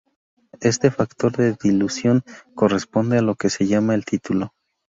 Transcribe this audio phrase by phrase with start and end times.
[0.61, 2.23] Este factor de dilución
[2.55, 4.51] corresponde a lo que se llama el título.